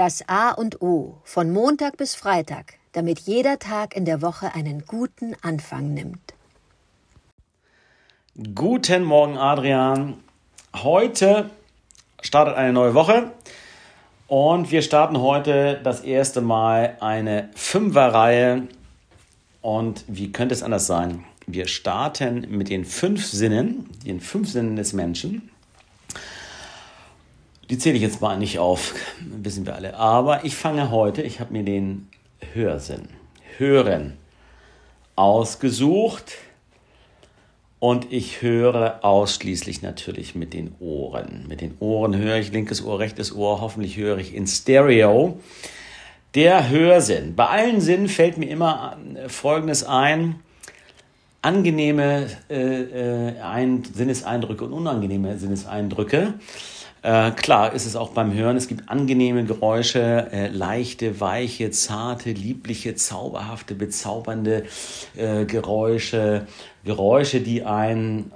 Das 0.00 0.26
A 0.28 0.52
und 0.52 0.80
O 0.80 1.18
von 1.24 1.50
Montag 1.50 1.98
bis 1.98 2.14
Freitag, 2.14 2.78
damit 2.92 3.18
jeder 3.18 3.58
Tag 3.58 3.94
in 3.94 4.06
der 4.06 4.22
Woche 4.22 4.54
einen 4.54 4.86
guten 4.86 5.36
Anfang 5.42 5.92
nimmt. 5.92 6.32
Guten 8.54 9.04
Morgen, 9.04 9.36
Adrian. 9.36 10.14
Heute 10.74 11.50
startet 12.22 12.56
eine 12.56 12.72
neue 12.72 12.94
Woche 12.94 13.32
und 14.26 14.70
wir 14.70 14.80
starten 14.80 15.20
heute 15.20 15.78
das 15.84 16.00
erste 16.00 16.40
Mal 16.40 16.96
eine 17.00 17.50
Fünferreihe. 17.54 18.68
Und 19.60 20.06
wie 20.08 20.32
könnte 20.32 20.54
es 20.54 20.62
anders 20.62 20.86
sein? 20.86 21.26
Wir 21.46 21.68
starten 21.68 22.46
mit 22.48 22.70
den 22.70 22.86
fünf 22.86 23.26
Sinnen, 23.26 23.90
den 24.06 24.22
fünf 24.22 24.48
Sinnen 24.48 24.76
des 24.76 24.94
Menschen. 24.94 25.50
Die 27.70 27.78
zähle 27.78 27.96
ich 27.96 28.02
jetzt 28.02 28.20
mal 28.20 28.36
nicht 28.36 28.58
auf, 28.58 28.94
wissen 29.20 29.64
wir 29.64 29.76
alle. 29.76 29.94
Aber 29.94 30.44
ich 30.44 30.56
fange 30.56 30.90
heute, 30.90 31.22
ich 31.22 31.38
habe 31.38 31.52
mir 31.52 31.62
den 31.62 32.08
Hörsinn, 32.52 33.08
Hören 33.58 34.16
ausgesucht. 35.14 36.32
Und 37.78 38.12
ich 38.12 38.42
höre 38.42 39.02
ausschließlich 39.02 39.80
natürlich 39.80 40.34
mit 40.34 40.52
den 40.52 40.74
Ohren. 40.80 41.46
Mit 41.48 41.62
den 41.62 41.76
Ohren 41.80 42.14
höre 42.14 42.36
ich 42.36 42.52
linkes 42.52 42.84
Ohr, 42.84 42.98
rechtes 42.98 43.34
Ohr. 43.34 43.62
Hoffentlich 43.62 43.96
höre 43.96 44.18
ich 44.18 44.34
in 44.34 44.46
Stereo. 44.46 45.40
Der 46.34 46.68
Hörsinn. 46.68 47.36
Bei 47.36 47.46
allen 47.46 47.80
Sinnen 47.80 48.08
fällt 48.08 48.36
mir 48.36 48.50
immer 48.50 48.98
Folgendes 49.28 49.82
ein. 49.84 50.40
Angenehme 51.42 52.26
äh, 52.50 52.82
äh, 52.82 53.40
ein 53.40 53.82
Sinneseindrücke 53.84 54.64
und 54.64 54.72
unangenehme 54.72 55.38
Sinneseindrücke. 55.38 56.34
Äh, 57.02 57.30
klar 57.30 57.72
ist 57.72 57.86
es 57.86 57.96
auch 57.96 58.10
beim 58.10 58.34
Hören, 58.34 58.58
es 58.58 58.68
gibt 58.68 58.90
angenehme 58.90 59.44
Geräusche, 59.44 60.28
äh, 60.32 60.48
leichte, 60.48 61.18
weiche, 61.18 61.70
zarte, 61.70 62.32
liebliche, 62.32 62.94
zauberhafte, 62.94 63.74
bezaubernde 63.74 64.64
äh, 65.16 65.46
Geräusche, 65.46 66.46
Geräusche, 66.84 67.40
die 67.40 67.64
einen 67.64 68.32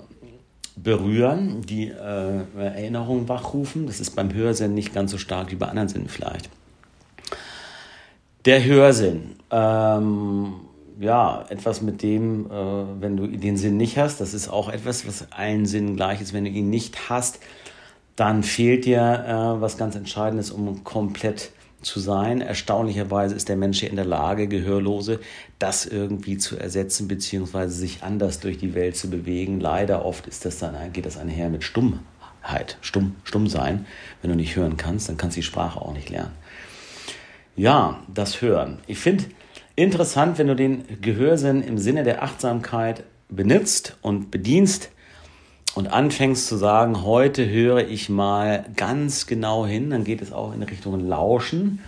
berühren, 0.76 1.60
die 1.60 1.88
äh, 1.88 2.40
Erinnerungen 2.58 3.28
wachrufen. 3.28 3.86
Das 3.86 4.00
ist 4.00 4.16
beim 4.16 4.32
Hörsinn 4.32 4.74
nicht 4.74 4.94
ganz 4.94 5.10
so 5.10 5.18
stark 5.18 5.50
wie 5.50 5.56
bei 5.56 5.66
anderen 5.66 5.88
Sinnen 5.88 6.08
vielleicht. 6.08 6.48
Der 8.46 8.64
Hörsinn. 8.64 9.36
Ähm, 9.50 10.54
ja, 10.98 11.44
etwas 11.48 11.82
mit 11.82 12.02
dem, 12.02 12.46
äh, 12.46 13.00
wenn 13.00 13.16
du 13.16 13.26
den 13.26 13.56
Sinn 13.56 13.76
nicht 13.76 13.98
hast, 13.98 14.20
das 14.20 14.34
ist 14.34 14.48
auch 14.48 14.68
etwas, 14.68 15.06
was 15.06 15.32
allen 15.32 15.66
Sinnen 15.66 15.96
gleich 15.96 16.20
ist. 16.20 16.32
Wenn 16.32 16.44
du 16.44 16.50
ihn 16.50 16.70
nicht 16.70 17.08
hast, 17.08 17.40
dann 18.16 18.42
fehlt 18.42 18.84
dir 18.84 19.00
äh, 19.00 19.60
was 19.60 19.76
ganz 19.76 19.96
Entscheidendes, 19.96 20.50
um 20.50 20.84
komplett 20.84 21.50
zu 21.82 22.00
sein. 22.00 22.40
Erstaunlicherweise 22.40 23.34
ist 23.34 23.48
der 23.48 23.56
Mensch 23.56 23.80
hier 23.80 23.90
in 23.90 23.96
der 23.96 24.04
Lage, 24.04 24.48
Gehörlose, 24.48 25.20
das 25.58 25.86
irgendwie 25.86 26.38
zu 26.38 26.56
ersetzen, 26.56 27.08
beziehungsweise 27.08 27.74
sich 27.74 28.02
anders 28.02 28.40
durch 28.40 28.58
die 28.58 28.74
Welt 28.74 28.96
zu 28.96 29.10
bewegen. 29.10 29.60
Leider 29.60 30.04
oft 30.04 30.26
ist 30.26 30.44
das 30.44 30.58
dann, 30.58 30.74
geht 30.92 31.06
das 31.06 31.18
einher 31.18 31.50
mit 31.50 31.64
Stummheit, 31.64 32.78
stumm, 32.80 33.16
stumm 33.24 33.48
sein. 33.48 33.86
Wenn 34.22 34.30
du 34.30 34.36
nicht 34.36 34.56
hören 34.56 34.76
kannst, 34.76 35.08
dann 35.08 35.16
kannst 35.16 35.36
du 35.36 35.40
die 35.40 35.46
Sprache 35.46 35.80
auch 35.80 35.92
nicht 35.92 36.08
lernen. 36.08 36.32
Ja, 37.56 38.00
das 38.12 38.40
Hören. 38.40 38.78
Ich 38.86 38.98
finde 38.98 39.24
interessant, 39.76 40.38
wenn 40.38 40.46
du 40.46 40.56
den 40.56 40.84
Gehörsinn 41.00 41.62
im 41.62 41.78
Sinne 41.78 42.04
der 42.04 42.22
Achtsamkeit 42.22 43.04
benutzt 43.28 43.96
und 44.02 44.30
bedienst, 44.30 44.90
und 45.74 45.88
anfängst 45.88 46.46
zu 46.46 46.56
sagen, 46.56 47.02
heute 47.02 47.48
höre 47.48 47.88
ich 47.88 48.08
mal 48.08 48.64
ganz 48.76 49.26
genau 49.26 49.66
hin, 49.66 49.90
dann 49.90 50.04
geht 50.04 50.22
es 50.22 50.32
auch 50.32 50.54
in 50.54 50.62
Richtung 50.62 51.00
Lauschen, 51.00 51.80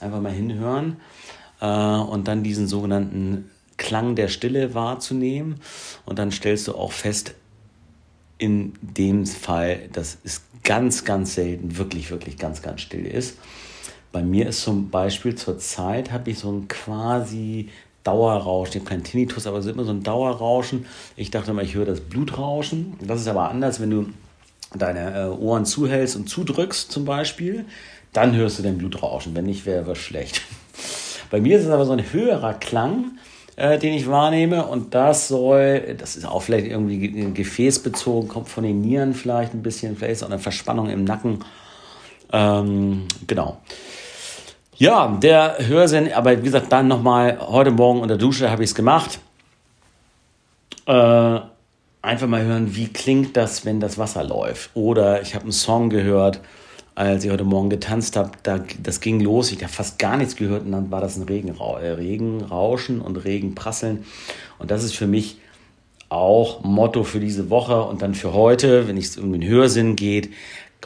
einfach 0.00 0.20
mal 0.20 0.32
hinhören 0.32 0.98
äh, 1.60 1.66
und 1.66 2.28
dann 2.28 2.42
diesen 2.42 2.68
sogenannten 2.68 3.50
Klang 3.78 4.14
der 4.14 4.28
Stille 4.28 4.74
wahrzunehmen 4.74 5.56
und 6.06 6.18
dann 6.18 6.30
stellst 6.30 6.68
du 6.68 6.74
auch 6.74 6.92
fest, 6.92 7.34
in 8.38 8.74
dem 8.80 9.26
Fall, 9.26 9.88
dass 9.92 10.18
es 10.24 10.42
ganz, 10.64 11.04
ganz 11.04 11.34
selten 11.34 11.76
wirklich, 11.76 12.10
wirklich 12.10 12.38
ganz, 12.38 12.62
ganz 12.62 12.80
still 12.80 13.06
ist. 13.06 13.38
Bei 14.12 14.22
mir 14.22 14.48
ist 14.48 14.62
zum 14.62 14.90
Beispiel 14.90 15.34
zur 15.34 15.58
Zeit 15.58 16.12
habe 16.12 16.30
ich 16.30 16.38
so 16.38 16.52
ein 16.52 16.68
quasi 16.68 17.70
Dauerrauschen. 18.04 18.72
Ich 18.72 18.80
habe 18.80 18.88
keinen 18.90 19.04
Tinnitus, 19.04 19.46
aber 19.46 19.58
es 19.58 19.66
ist 19.66 19.72
immer 19.72 19.84
so 19.84 19.92
ein 19.92 20.02
Dauerrauschen. 20.02 20.86
Ich 21.16 21.30
dachte 21.30 21.52
mal, 21.52 21.64
ich 21.64 21.74
höre 21.74 21.86
das 21.86 22.00
Blutrauschen. 22.00 22.94
Das 23.00 23.20
ist 23.20 23.28
aber 23.28 23.48
anders, 23.48 23.80
wenn 23.80 23.90
du 23.90 24.06
deine 24.74 25.14
äh, 25.14 25.26
Ohren 25.28 25.64
zuhältst 25.64 26.16
und 26.16 26.28
zudrückst 26.28 26.92
zum 26.92 27.04
Beispiel, 27.04 27.64
dann 28.12 28.34
hörst 28.36 28.58
du 28.58 28.62
den 28.62 28.78
Blutrauschen. 28.78 29.34
Wenn 29.34 29.46
nicht, 29.46 29.66
wäre 29.66 29.92
es 29.92 29.98
schlecht. 29.98 30.42
Bei 31.30 31.40
mir 31.40 31.58
ist 31.58 31.64
es 31.64 31.70
aber 31.70 31.86
so 31.86 31.92
ein 31.92 32.12
höherer 32.12 32.54
Klang, 32.54 33.12
äh, 33.56 33.78
den 33.78 33.94
ich 33.94 34.08
wahrnehme 34.08 34.66
und 34.66 34.94
das 34.94 35.28
soll, 35.28 35.96
das 35.98 36.16
ist 36.16 36.26
auch 36.26 36.42
vielleicht 36.42 36.66
irgendwie 36.66 37.32
gefäßbezogen, 37.32 38.28
kommt 38.28 38.48
von 38.48 38.64
den 38.64 38.80
Nieren 38.82 39.14
vielleicht 39.14 39.54
ein 39.54 39.62
bisschen, 39.62 39.96
vielleicht 39.96 40.12
ist 40.12 40.22
auch 40.22 40.30
eine 40.30 40.38
Verspannung 40.38 40.90
im 40.90 41.04
Nacken. 41.04 41.44
Ähm, 42.32 43.06
genau. 43.26 43.58
Ja, 44.82 45.06
der 45.06 45.58
Hörsinn, 45.60 46.12
aber 46.12 46.36
wie 46.36 46.42
gesagt, 46.42 46.72
dann 46.72 46.88
nochmal, 46.88 47.38
heute 47.38 47.70
Morgen 47.70 48.00
unter 48.00 48.18
Dusche 48.18 48.50
habe 48.50 48.64
ich 48.64 48.70
es 48.70 48.74
gemacht. 48.74 49.20
Äh, 50.86 51.38
einfach 52.02 52.26
mal 52.26 52.42
hören, 52.42 52.74
wie 52.74 52.88
klingt 52.88 53.36
das, 53.36 53.64
wenn 53.64 53.78
das 53.78 53.96
Wasser 53.96 54.24
läuft. 54.24 54.70
Oder 54.74 55.22
ich 55.22 55.36
habe 55.36 55.44
einen 55.44 55.52
Song 55.52 55.88
gehört, 55.88 56.40
als 56.96 57.24
ich 57.24 57.30
heute 57.30 57.44
Morgen 57.44 57.70
getanzt 57.70 58.16
habe. 58.16 58.32
Da, 58.42 58.58
das 58.82 58.98
ging 58.98 59.20
los, 59.20 59.52
ich 59.52 59.62
habe 59.62 59.72
fast 59.72 60.00
gar 60.00 60.16
nichts 60.16 60.34
gehört 60.34 60.64
und 60.64 60.72
dann 60.72 60.90
war 60.90 61.00
das 61.00 61.16
ein 61.16 61.22
Regenra 61.22 61.78
äh, 61.78 61.90
Regenrauschen 61.92 63.00
und 63.00 63.18
Regenprasseln. 63.18 64.04
Und 64.58 64.72
das 64.72 64.82
ist 64.82 64.96
für 64.96 65.06
mich 65.06 65.38
auch 66.08 66.64
Motto 66.64 67.04
für 67.04 67.20
diese 67.20 67.50
Woche 67.50 67.84
und 67.84 68.02
dann 68.02 68.16
für 68.16 68.32
heute, 68.32 68.88
wenn 68.88 68.96
es 68.96 69.16
um 69.16 69.30
den 69.30 69.46
Hörsinn 69.46 69.94
geht, 69.94 70.30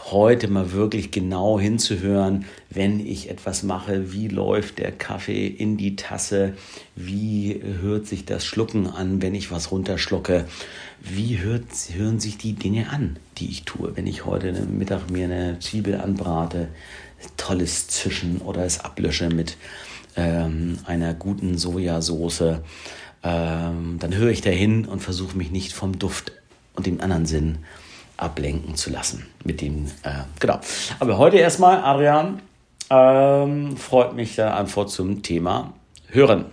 heute 0.04 0.48
mal 0.48 0.72
wirklich 0.72 1.10
genau 1.10 1.58
hinzuhören, 1.58 2.44
wenn 2.70 3.04
ich 3.04 3.30
etwas 3.30 3.62
mache, 3.62 4.12
wie 4.12 4.28
läuft 4.28 4.78
der 4.78 4.92
Kaffee 4.92 5.46
in 5.46 5.76
die 5.76 5.96
Tasse, 5.96 6.54
wie 6.94 7.60
hört 7.80 8.06
sich 8.06 8.24
das 8.24 8.44
Schlucken 8.44 8.86
an, 8.86 9.22
wenn 9.22 9.34
ich 9.34 9.50
was 9.50 9.70
runterschlucke, 9.70 10.46
wie 11.00 11.38
hört, 11.38 11.64
hören 11.92 12.20
sich 12.20 12.38
die 12.38 12.52
Dinge 12.52 12.90
an, 12.90 13.16
die 13.38 13.48
ich 13.48 13.64
tue, 13.64 13.96
wenn 13.96 14.06
ich 14.06 14.24
heute 14.24 14.52
Mittag 14.52 15.10
mir 15.10 15.24
eine 15.24 15.58
Zwiebel 15.60 15.96
anbrate, 15.96 16.68
tolles 17.36 17.88
Zischen 17.88 18.38
oder 18.38 18.64
es 18.64 18.80
ablösche 18.80 19.28
mit 19.28 19.56
ähm, 20.16 20.78
einer 20.84 21.14
guten 21.14 21.58
Sojasauce, 21.58 22.60
ähm, 23.22 23.96
dann 23.98 24.14
höre 24.14 24.30
ich 24.30 24.40
dahin 24.40 24.84
und 24.84 25.00
versuche 25.00 25.36
mich 25.36 25.50
nicht 25.50 25.72
vom 25.72 25.98
Duft 25.98 26.32
und 26.74 26.86
dem 26.86 27.00
anderen 27.00 27.26
Sinn 27.26 27.58
ablenken 28.16 28.74
zu 28.76 28.90
lassen. 28.90 29.26
Mit 29.44 29.60
dem, 29.60 29.86
äh, 30.02 30.10
genau. 30.40 30.60
Aber 30.98 31.18
heute 31.18 31.36
erstmal, 31.38 31.78
Adrian, 31.82 32.40
ähm, 32.90 33.76
freut 33.76 34.14
mich 34.14 34.36
der 34.36 34.54
Antwort 34.54 34.90
zum 34.90 35.22
Thema 35.22 35.72
Hören. 36.08 36.46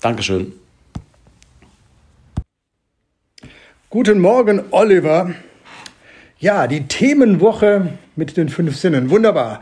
Dankeschön. 0.00 0.52
Guten 3.90 4.20
Morgen, 4.20 4.62
Oliver. 4.70 5.34
Ja, 6.38 6.66
die 6.66 6.86
Themenwoche 6.86 7.98
mit 8.16 8.36
den 8.36 8.48
fünf 8.48 8.76
Sinnen. 8.76 9.10
Wunderbar. 9.10 9.60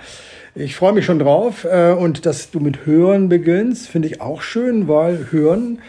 Ich 0.55 0.77
freue 0.77 0.93
mich 0.93 1.05
schon 1.05 1.19
drauf. 1.19 1.65
Äh, 1.65 1.93
und 1.93 2.27
dass 2.27 2.51
du 2.51 2.61
mit 2.61 2.87
Hören 2.87 3.29
beginnst, 3.29 3.89
finde 3.89 4.09
ich 4.09 4.21
auch 4.21 4.43
schön, 4.43 4.87
weil 4.87 5.29
Hören 5.31 5.81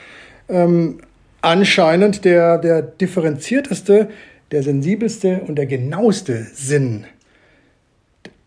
ähm, 0.48 1.00
anscheinend 1.42 2.26
der, 2.26 2.58
der 2.58 2.82
differenzierteste 2.82 4.10
der 4.52 4.64
sensibelste 4.64 5.42
und 5.48 5.56
der 5.56 5.66
genaueste 5.66 6.48
Sinn 6.54 7.06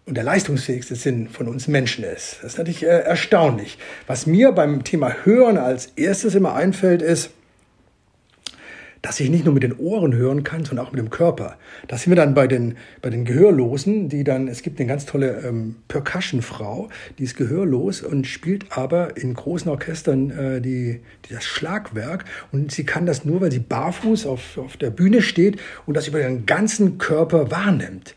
und 0.04 0.16
der 0.16 0.24
leistungsfähigste 0.24 0.96
Sinn 0.96 1.28
von 1.28 1.48
uns 1.48 1.68
Menschen 1.68 2.04
ist. 2.04 2.38
Das 2.42 2.52
ist 2.52 2.58
natürlich 2.58 2.82
äh, 2.82 3.02
erstaunlich. 3.02 3.78
Was 4.06 4.26
mir 4.26 4.52
beim 4.52 4.82
Thema 4.84 5.24
Hören 5.24 5.58
als 5.58 5.86
erstes 5.96 6.34
immer 6.34 6.54
einfällt, 6.54 7.02
ist, 7.02 7.30
dass 9.02 9.18
ich 9.18 9.28
nicht 9.28 9.44
nur 9.44 9.52
mit 9.52 9.64
den 9.64 9.76
Ohren 9.76 10.14
hören 10.14 10.44
kann, 10.44 10.64
sondern 10.64 10.86
auch 10.86 10.92
mit 10.92 11.00
dem 11.00 11.10
Körper. 11.10 11.58
Da 11.88 11.98
sind 11.98 12.10
wir 12.10 12.16
dann 12.16 12.34
bei 12.34 12.46
den, 12.46 12.76
bei 13.02 13.10
den 13.10 13.24
Gehörlosen, 13.24 14.08
die 14.08 14.22
dann, 14.22 14.46
es 14.46 14.62
gibt 14.62 14.78
eine 14.78 14.88
ganz 14.88 15.06
tolle 15.06 15.42
ähm, 15.44 15.76
Percussion-Frau, 15.88 16.88
die 17.18 17.24
ist 17.24 17.36
gehörlos 17.36 18.00
und 18.02 18.26
spielt 18.26 18.76
aber 18.76 19.16
in 19.16 19.34
großen 19.34 19.68
Orchestern 19.68 20.30
äh, 20.30 20.60
die, 20.60 21.00
die, 21.28 21.34
das 21.34 21.44
Schlagwerk 21.44 22.24
und 22.52 22.70
sie 22.70 22.84
kann 22.84 23.04
das 23.04 23.24
nur, 23.24 23.40
weil 23.40 23.50
sie 23.50 23.58
barfuß 23.58 24.24
auf, 24.26 24.56
auf 24.56 24.76
der 24.76 24.90
Bühne 24.90 25.20
steht 25.20 25.58
und 25.84 25.96
das 25.96 26.06
über 26.06 26.20
ihren 26.20 26.46
ganzen 26.46 26.98
Körper 26.98 27.50
wahrnimmt. 27.50 28.14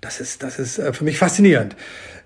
Das 0.00 0.20
ist, 0.20 0.42
das 0.42 0.58
ist 0.58 0.78
äh, 0.78 0.92
für 0.92 1.04
mich 1.04 1.18
faszinierend. 1.18 1.76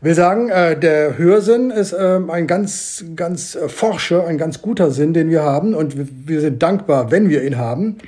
Will 0.01 0.15
sagen, 0.15 0.49
äh, 0.49 0.79
der 0.79 1.17
Hörsinn 1.17 1.71
ist 1.71 1.93
äh, 1.93 2.21
ein 2.29 2.47
ganz, 2.47 3.05
ganz 3.17 3.55
äh, 3.55 3.69
forscher, 3.69 4.27
ein 4.27 4.37
ganz 4.37 4.61
guter 4.61 4.91
Sinn, 4.91 5.15
den 5.15 5.31
wir 5.31 5.43
haben 5.43 5.75
und 5.75 5.95
wir 6.27 6.41
sind 6.41 6.63
dankbar, 6.63 7.11
wenn 7.11 7.29
wir 7.29 7.45
ihn 7.45 7.57
haben. 7.57 7.99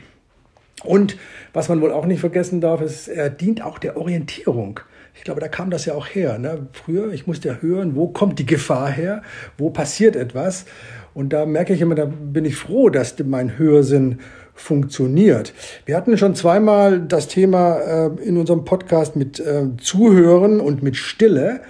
Und 0.82 1.16
was 1.52 1.68
man 1.68 1.80
wohl 1.80 1.92
auch 1.92 2.04
nicht 2.04 2.20
vergessen 2.20 2.60
darf, 2.60 2.82
ist, 2.82 3.08
er 3.08 3.30
dient 3.30 3.62
auch 3.62 3.78
der 3.78 3.96
Orientierung. 3.96 4.80
Ich 5.14 5.22
glaube, 5.22 5.40
da 5.40 5.48
kam 5.48 5.70
das 5.70 5.86
ja 5.86 5.94
auch 5.94 6.08
her. 6.08 6.38
Ne? 6.38 6.66
Früher, 6.72 7.12
ich 7.12 7.26
musste 7.26 7.48
ja 7.48 7.58
hören, 7.60 7.94
wo 7.94 8.08
kommt 8.08 8.38
die 8.38 8.46
Gefahr 8.46 8.90
her, 8.90 9.22
wo 9.56 9.70
passiert 9.70 10.16
etwas. 10.16 10.66
Und 11.14 11.32
da 11.32 11.46
merke 11.46 11.72
ich 11.72 11.80
immer, 11.80 11.94
da 11.94 12.06
bin 12.06 12.44
ich 12.44 12.56
froh, 12.56 12.90
dass 12.90 13.14
mein 13.24 13.56
Hörsinn 13.56 14.18
funktioniert. 14.54 15.52
Wir 15.84 15.96
hatten 15.96 16.16
schon 16.16 16.34
zweimal 16.34 17.00
das 17.00 17.28
Thema 17.28 17.78
äh, 17.78 18.10
in 18.22 18.36
unserem 18.36 18.64
Podcast 18.64 19.16
mit 19.16 19.40
äh, 19.40 19.66
Zuhören 19.80 20.60
und 20.60 20.82
mit 20.82 20.96
Stille, 20.96 21.60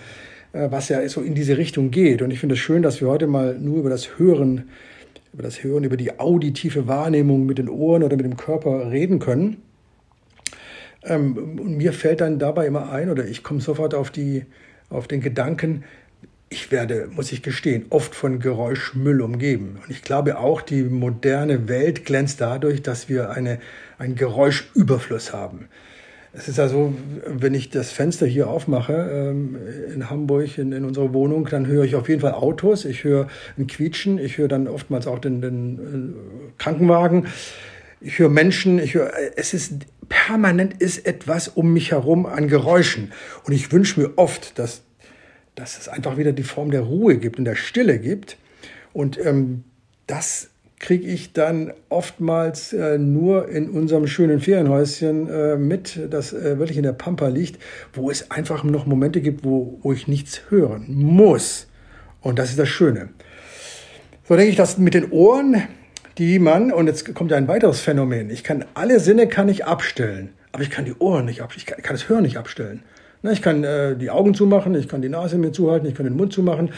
äh, 0.52 0.70
was 0.70 0.88
ja 0.88 1.06
so 1.08 1.22
in 1.22 1.34
diese 1.34 1.56
Richtung 1.56 1.90
geht. 1.90 2.22
Und 2.22 2.30
ich 2.30 2.40
finde 2.40 2.54
es 2.54 2.60
schön, 2.60 2.82
dass 2.82 3.00
wir 3.00 3.08
heute 3.08 3.26
mal 3.26 3.58
nur 3.58 3.78
über 3.78 3.90
das 3.90 4.18
Hören, 4.18 4.68
über 5.32 5.42
das 5.42 5.64
Hören, 5.64 5.84
über 5.84 5.96
die 5.96 6.18
auditive 6.18 6.86
Wahrnehmung 6.86 7.46
mit 7.46 7.58
den 7.58 7.68
Ohren 7.68 8.02
oder 8.02 8.16
mit 8.16 8.26
dem 8.26 8.36
Körper 8.36 8.90
reden 8.90 9.18
können. 9.18 9.62
Ähm, 11.04 11.58
und 11.60 11.76
mir 11.76 11.92
fällt 11.92 12.20
dann 12.20 12.38
dabei 12.38 12.66
immer 12.66 12.92
ein, 12.92 13.10
oder 13.10 13.24
ich 13.26 13.42
komme 13.42 13.60
sofort 13.60 13.94
auf, 13.94 14.10
die, 14.10 14.44
auf 14.90 15.08
den 15.08 15.20
Gedanken, 15.20 15.84
ich 16.48 16.70
werde, 16.70 17.08
muss 17.10 17.32
ich 17.32 17.42
gestehen, 17.42 17.86
oft 17.90 18.14
von 18.14 18.38
Geräuschmüll 18.38 19.20
umgeben. 19.22 19.78
Und 19.82 19.90
ich 19.90 20.02
glaube 20.02 20.38
auch, 20.38 20.62
die 20.62 20.82
moderne 20.82 21.68
Welt 21.68 22.04
glänzt 22.04 22.40
dadurch, 22.40 22.82
dass 22.82 23.08
wir 23.08 23.30
eine, 23.30 23.58
einen 23.98 24.14
Geräuschüberfluss 24.14 25.32
haben. 25.32 25.68
Es 26.36 26.48
ist 26.48 26.58
also, 26.58 26.92
wenn 27.26 27.54
ich 27.54 27.70
das 27.70 27.92
Fenster 27.92 28.26
hier 28.26 28.48
aufmache 28.48 28.92
ähm, 28.92 29.56
in 29.92 30.10
Hamburg, 30.10 30.58
in, 30.58 30.72
in 30.72 30.84
unserer 30.84 31.12
Wohnung, 31.12 31.46
dann 31.46 31.66
höre 31.66 31.84
ich 31.84 31.94
auf 31.94 32.08
jeden 32.08 32.20
Fall 32.20 32.32
Autos, 32.32 32.84
ich 32.84 33.04
höre 33.04 33.28
ein 33.56 33.68
Quietschen, 33.68 34.18
ich 34.18 34.38
höre 34.38 34.48
dann 34.48 34.66
oftmals 34.66 35.06
auch 35.06 35.20
den, 35.20 35.40
den 35.40 35.78
äh, 35.78 36.52
Krankenwagen, 36.58 37.28
ich 38.00 38.18
höre 38.18 38.28
Menschen, 38.28 38.80
ich 38.80 38.94
höre, 38.94 39.12
es 39.36 39.54
ist 39.54 39.74
permanent 40.08 40.74
ist 40.80 41.06
etwas 41.06 41.48
um 41.48 41.72
mich 41.72 41.92
herum 41.92 42.26
an 42.26 42.48
Geräuschen. 42.48 43.12
Und 43.44 43.52
ich 43.52 43.72
wünsche 43.72 44.00
mir 44.00 44.10
oft, 44.16 44.58
dass, 44.58 44.82
dass 45.54 45.78
es 45.78 45.88
einfach 45.88 46.16
wieder 46.16 46.32
die 46.32 46.42
Form 46.42 46.70
der 46.70 46.82
Ruhe 46.82 47.18
gibt 47.18 47.38
und 47.38 47.44
der 47.44 47.54
Stille 47.54 47.98
gibt. 47.98 48.36
Und 48.92 49.18
ähm, 49.24 49.64
das 50.06 50.50
kriege 50.78 51.06
ich 51.06 51.32
dann 51.32 51.72
oftmals 51.88 52.72
äh, 52.72 52.98
nur 52.98 53.48
in 53.48 53.70
unserem 53.70 54.06
schönen 54.06 54.40
Ferienhäuschen 54.40 55.28
äh, 55.28 55.56
mit, 55.56 55.98
das 56.10 56.32
äh, 56.32 56.58
wirklich 56.58 56.76
in 56.76 56.82
der 56.82 56.92
Pampa 56.92 57.28
liegt, 57.28 57.62
wo 57.92 58.10
es 58.10 58.30
einfach 58.30 58.64
noch 58.64 58.86
Momente 58.86 59.20
gibt, 59.20 59.44
wo, 59.44 59.78
wo 59.82 59.92
ich 59.92 60.08
nichts 60.08 60.42
hören 60.50 60.86
muss. 60.88 61.68
Und 62.20 62.38
das 62.38 62.50
ist 62.50 62.58
das 62.58 62.68
Schöne. 62.68 63.10
So 64.28 64.36
denke 64.36 64.50
ich, 64.50 64.56
dass 64.56 64.78
mit 64.78 64.94
den 64.94 65.10
Ohren 65.10 65.62
die 66.18 66.38
man, 66.38 66.72
und 66.72 66.86
jetzt 66.86 67.12
kommt 67.14 67.32
ein 67.32 67.48
weiteres 67.48 67.80
Phänomen, 67.80 68.30
ich 68.30 68.44
kann 68.44 68.64
alle 68.74 69.00
Sinne 69.00 69.26
kann 69.26 69.48
ich 69.48 69.64
abstellen, 69.64 70.32
aber 70.52 70.62
ich 70.62 70.70
kann 70.70 70.84
die 70.84 70.94
Ohren 70.94 71.24
nicht 71.24 71.42
abstellen, 71.42 71.64
ich 71.66 71.66
kann, 71.66 71.82
kann 71.82 71.96
das 71.96 72.08
Hören 72.08 72.22
nicht 72.22 72.36
abstellen. 72.36 72.82
Na, 73.24 73.32
ich 73.32 73.40
kann 73.40 73.64
äh, 73.64 73.96
die 73.96 74.10
Augen 74.10 74.34
zumachen, 74.34 74.74
ich 74.74 74.86
kann 74.86 75.00
die 75.00 75.08
Nase 75.08 75.38
mir 75.38 75.50
zuhalten, 75.50 75.88
ich 75.88 75.94
kann 75.94 76.04
den 76.04 76.14
Mund 76.14 76.34
zumachen, 76.34 76.72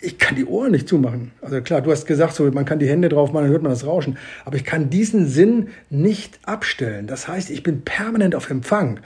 ich 0.00 0.16
kann 0.16 0.34
die 0.34 0.46
Ohren 0.46 0.70
nicht 0.70 0.88
zumachen. 0.88 1.32
Also 1.42 1.60
klar, 1.60 1.82
du 1.82 1.90
hast 1.90 2.06
gesagt, 2.06 2.34
so, 2.34 2.50
man 2.50 2.64
kann 2.64 2.78
die 2.78 2.88
Hände 2.88 3.10
drauf 3.10 3.30
machen, 3.30 3.44
dann 3.44 3.52
hört 3.52 3.62
man 3.62 3.72
das 3.72 3.84
Rauschen. 3.84 4.16
Aber 4.46 4.56
ich 4.56 4.64
kann 4.64 4.88
diesen 4.88 5.26
Sinn 5.28 5.68
nicht 5.90 6.38
abstellen. 6.46 7.06
Das 7.06 7.28
heißt, 7.28 7.50
ich 7.50 7.62
bin 7.62 7.82
permanent 7.82 8.34
auf 8.34 8.48
Empfang. 8.48 9.00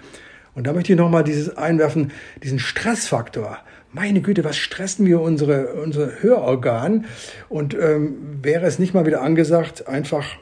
Und 0.54 0.68
da 0.68 0.72
möchte 0.72 0.92
ich 0.92 0.98
nochmal 0.98 1.24
dieses 1.24 1.56
einwerfen, 1.56 2.12
diesen 2.40 2.60
Stressfaktor 2.60 3.58
meine 3.92 4.20
Güte, 4.20 4.44
was 4.44 4.56
stressen 4.56 5.04
wir 5.06 5.20
unsere, 5.20 5.74
unsere 5.74 6.22
Hörorgan? 6.22 7.06
Und 7.48 7.74
ähm, 7.74 8.38
wäre 8.42 8.66
es 8.66 8.78
nicht 8.78 8.94
mal 8.94 9.06
wieder 9.06 9.22
angesagt, 9.22 9.88
einfach 9.88 10.36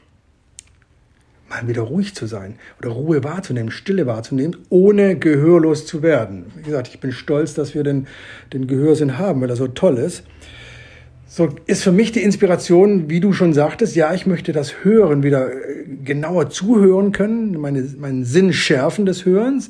mal 1.49 1.67
wieder 1.67 1.83
ruhig 1.83 2.15
zu 2.15 2.27
sein 2.27 2.57
oder 2.79 2.91
Ruhe 2.91 3.25
wahrzunehmen, 3.25 3.71
Stille 3.71 4.07
wahrzunehmen, 4.07 4.57
ohne 4.69 5.17
gehörlos 5.17 5.87
zu 5.87 6.03
werden. 6.03 6.47
Wie 6.57 6.63
gesagt, 6.63 6.89
ich 6.89 7.01
bin 7.01 7.13
stolz, 7.13 7.55
dass 7.55 7.75
wir 7.75 7.83
den, 7.83 8.07
den 8.53 8.67
Gehörsinn 8.67 9.19
haben, 9.19 9.41
weil 9.41 9.51
er 9.51 9.57
so 9.57 9.69
toll 9.69 9.99
ist. 9.99 10.25
So 11.27 11.49
ist 11.67 11.83
für 11.83 11.93
mich 11.93 12.13
die 12.13 12.23
Inspiration, 12.23 13.11
wie 13.11 13.21
du 13.21 13.33
schon 13.33 13.53
sagtest, 13.53 13.95
ja, 13.95 14.15
ich 14.15 14.27
möchte 14.27 14.53
das 14.53 14.83
Hören 14.83 15.23
wieder 15.23 15.51
äh, 15.53 15.85
genauer 16.03 16.49
zuhören 16.49 17.13
können, 17.13 17.59
meine, 17.61 17.83
meinen 17.99 18.25
Sinn 18.25 18.53
schärfen 18.53 19.05
des 19.05 19.27
Hörens, 19.27 19.69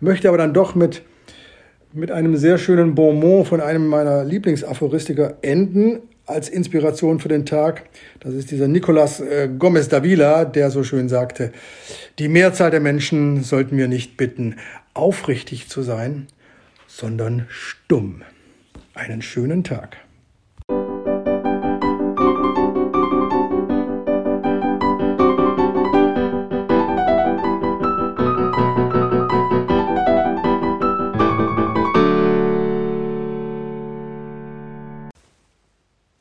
möchte 0.00 0.28
aber 0.28 0.38
dann 0.38 0.54
doch 0.54 0.74
mit 0.74 1.02
mit 1.92 2.10
einem 2.10 2.36
sehr 2.36 2.58
schönen 2.58 2.94
Bonbon 2.94 3.44
von 3.44 3.60
einem 3.60 3.86
meiner 3.86 4.24
Lieblingsaphoristiker 4.24 5.38
enden 5.42 6.00
als 6.28 6.48
Inspiration 6.48 7.20
für 7.20 7.28
den 7.28 7.46
Tag. 7.46 7.84
Das 8.20 8.34
ist 8.34 8.50
dieser 8.50 8.68
Nicolas 8.68 9.20
äh, 9.20 9.48
Gomez 9.58 9.88
Davila, 9.88 10.44
der 10.44 10.70
so 10.70 10.84
schön 10.84 11.08
sagte, 11.08 11.52
die 12.18 12.28
Mehrzahl 12.28 12.70
der 12.70 12.80
Menschen 12.80 13.42
sollten 13.42 13.76
wir 13.76 13.88
nicht 13.88 14.16
bitten, 14.16 14.56
aufrichtig 14.94 15.68
zu 15.68 15.82
sein, 15.82 16.26
sondern 16.86 17.46
stumm. 17.48 18.22
Einen 18.94 19.22
schönen 19.22 19.64
Tag. 19.64 19.96